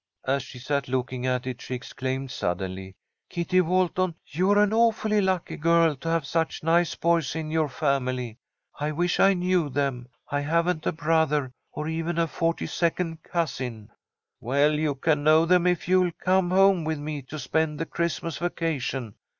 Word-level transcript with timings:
As 0.25 0.41
she 0.41 0.57
sat 0.57 0.87
looking 0.87 1.27
at 1.27 1.45
it, 1.45 1.61
she 1.61 1.75
exclaimed, 1.75 2.31
suddenly: 2.31 2.95
"Kitty 3.29 3.61
Walton, 3.61 4.15
you're 4.25 4.57
an 4.57 4.73
awfully 4.73 5.21
lucky 5.21 5.57
girl 5.57 5.95
to 5.97 6.09
have 6.09 6.25
such 6.25 6.63
nice 6.63 6.95
boys 6.95 7.35
in 7.35 7.51
your 7.51 7.69
family. 7.69 8.39
I 8.79 8.93
wish 8.93 9.19
I 9.19 9.35
knew 9.35 9.69
them. 9.69 10.09
I 10.31 10.39
haven't 10.39 10.87
a 10.87 10.91
brother 10.91 11.51
or 11.71 11.87
even 11.87 12.17
a 12.17 12.25
forty 12.25 12.65
second 12.65 13.21
cousin." 13.21 13.91
"Well, 14.39 14.73
you 14.73 14.95
can 14.95 15.23
know 15.23 15.45
them 15.45 15.67
if 15.67 15.87
you'll 15.87 16.13
come 16.13 16.49
home 16.49 16.83
with 16.83 16.97
me 16.97 17.21
to 17.21 17.37
spend 17.37 17.79
the 17.79 17.85
Christmas 17.85 18.39
vacation. 18.39 19.13